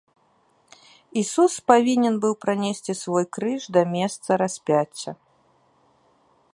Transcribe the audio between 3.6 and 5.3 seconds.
да месца распяцця.